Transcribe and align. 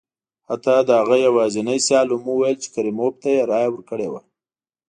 حتی 0.49 0.75
د 0.87 0.89
هغه 1.01 1.15
یوازیني 1.27 1.77
سیال 1.87 2.07
هم 2.13 2.23
وویل 2.27 2.57
چې 2.63 2.67
کریموف 2.75 3.13
ته 3.21 3.27
یې 3.35 3.41
رایه 3.51 3.69
ورکړې 3.71 4.07
وه. 4.09 4.21